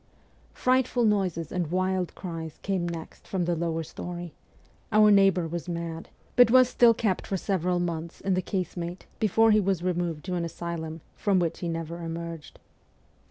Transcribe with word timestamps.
Frightful 0.55 1.05
noises 1.05 1.51
and 1.51 1.69
wild 1.69 2.15
cries 2.15 2.57
came 2.63 2.89
next 2.89 3.27
from 3.27 3.45
the 3.45 3.55
lower 3.55 3.83
story; 3.83 4.33
our 4.91 5.11
neighbour 5.11 5.47
was 5.47 5.69
mad, 5.69 6.09
but 6.35 6.49
was 6.49 6.67
still 6.67 6.95
kept 6.95 7.27
for 7.27 7.37
several 7.37 7.79
months 7.79 8.19
in 8.19 8.33
the 8.33 8.41
case 8.41 8.75
mate 8.75 9.05
before 9.19 9.51
he 9.51 9.59
was 9.59 9.83
removed 9.83 10.25
to 10.25 10.33
an 10.33 10.43
asylum, 10.43 11.01
from 11.15 11.37
which 11.37 11.59
he 11.59 11.67
never 11.69 12.01
emerged. 12.01 12.57